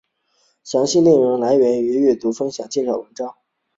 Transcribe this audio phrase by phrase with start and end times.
[0.63, 3.35] 详细内容和来源请阅读分别的介绍文章。